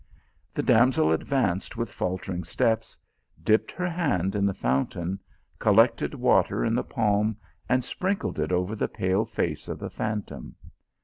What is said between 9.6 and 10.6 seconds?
of the phantom.